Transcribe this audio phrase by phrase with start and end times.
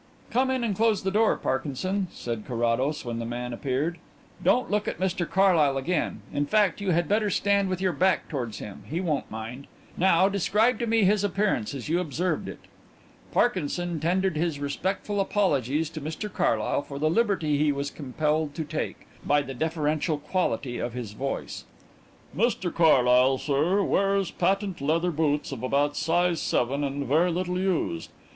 [0.31, 3.99] "Come in and close the door, Parkinson," said Carrados when the man appeared.
[4.43, 8.27] "Don't look at Mr Carlyle again in fact, you had better stand with your back
[8.27, 9.67] towards him, he won't mind.
[9.95, 12.57] Now describe to me his appearance as you observed it."
[13.31, 18.63] Parkinson tendered his respectful apologies to Mr Carlyle for the liberty he was compelled to
[18.63, 21.65] take, by the deferential quality of his voice.
[22.35, 28.09] "Mr Carlyle, sir, wears patent leather boots of about size seven and very little used.